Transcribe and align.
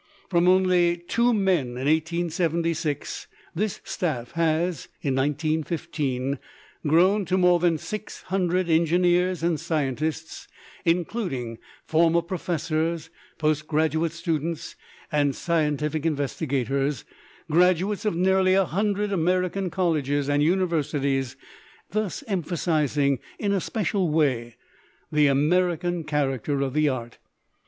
From 0.31 0.47
only 0.47 0.97
two 0.97 1.31
men 1.31 1.77
in 1.77 1.85
1876 1.85 3.27
this 3.53 3.81
staff 3.83 4.31
has, 4.31 4.87
in 5.03 5.13
1915, 5.15 6.39
grown 6.87 7.23
to 7.25 7.37
more 7.37 7.59
than 7.59 7.77
six 7.77 8.23
hundred 8.23 8.67
engineers 8.67 9.43
and 9.43 9.59
scientists, 9.59 10.47
including 10.85 11.59
former 11.85 12.23
professors, 12.23 13.11
post 13.37 13.67
graduate 13.67 14.11
students, 14.11 14.75
and 15.11 15.35
scientific 15.35 16.03
investigators, 16.03 17.05
graduates 17.47 18.03
of 18.03 18.15
nearly 18.15 18.55
a 18.55 18.65
hundred 18.65 19.11
American 19.13 19.69
colleges 19.69 20.27
and 20.27 20.41
universities, 20.41 21.35
thus 21.91 22.23
emphasizing 22.27 23.19
in 23.37 23.53
a 23.53 23.61
special 23.61 24.09
way 24.09 24.55
the 25.11 25.27
American 25.27 26.03
character 26.03 26.61
of 26.61 26.73
the 26.73 26.89
art. 26.89 27.19